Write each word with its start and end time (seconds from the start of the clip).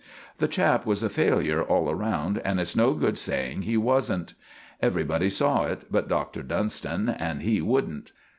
The 0.39 0.47
chap 0.47 0.83
was 0.87 1.03
a 1.03 1.11
failure 1.11 1.61
all 1.61 1.93
round, 1.93 2.39
and 2.39 2.59
it's 2.59 2.75
no 2.75 2.95
good 2.95 3.19
saying 3.19 3.61
he 3.61 3.77
wasn't. 3.77 4.33
Everybody 4.81 5.29
saw 5.29 5.65
it 5.65 5.85
but 5.91 6.07
Doctor 6.09 6.41
Dunston, 6.41 7.07
and 7.07 7.43
he 7.43 7.61
wouldn't. 7.61 8.11